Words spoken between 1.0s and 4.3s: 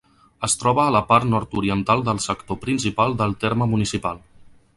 part nord-oriental del sector principal del terme municipal.